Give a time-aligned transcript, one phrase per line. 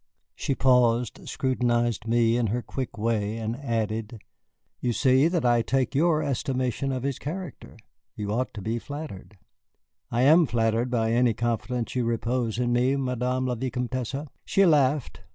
[0.33, 4.19] She paused, scrutinized me in her quick way, and added:
[4.79, 7.77] "You see that I take your estimation of his character.
[8.15, 9.37] You ought to be flattered."
[10.09, 15.21] "I am flattered by any confidence you repose in me, Madame la Vicomtesse." She laughed.